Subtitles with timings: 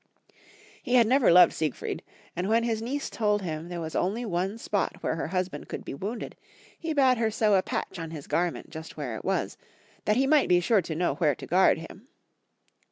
[0.81, 2.01] He had never loved Siegfried,
[2.35, 2.55] and 44 Young Folks^ History of Germany.
[2.55, 5.93] when his niece told him there was only one spot where her husband could be
[5.93, 6.35] wounded,
[6.79, 9.59] he bade her sew a patch on his garment just where it was,
[10.05, 12.07] that he might be sure to know where to guard him.